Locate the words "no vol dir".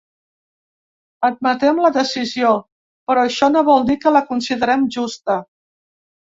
3.53-3.99